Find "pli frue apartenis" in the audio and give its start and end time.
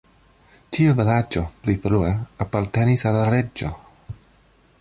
1.67-3.07